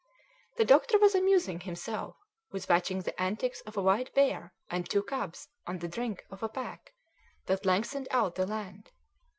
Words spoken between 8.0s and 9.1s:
out the land.